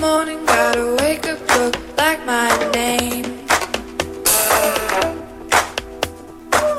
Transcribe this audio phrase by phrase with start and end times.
[0.00, 3.24] morning, gotta wake up, look like my name.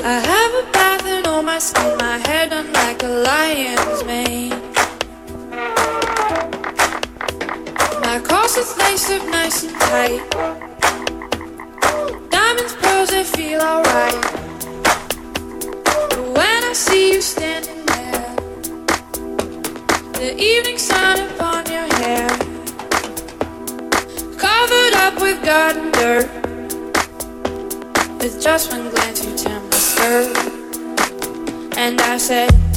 [0.03, 4.61] I have a bath and all my skin, my hair done like a lion's mane.
[8.01, 10.22] My corsets laced up nice and tight.
[12.30, 14.22] Diamonds, pearls, they feel alright.
[16.09, 18.36] But when I see you standing there,
[20.13, 21.89] the evening sun upon your
[24.70, 26.30] covered up with garden dirt.
[28.22, 30.38] With just one glance, you turn my skirt,
[31.78, 32.68] and I said.